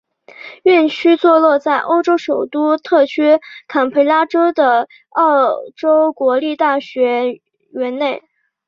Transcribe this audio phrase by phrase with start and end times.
[0.63, 7.37] 院区座落在澳洲首都特区坎培拉的澳洲国立大学校
[7.69, 8.23] 园内。